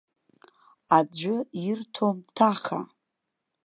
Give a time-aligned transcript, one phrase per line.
[0.97, 2.79] Аӡәы ирҭом ҭаха.